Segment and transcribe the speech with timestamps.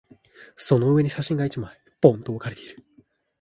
[0.55, 2.83] その上に写真が一枚、ぽんと置かれている。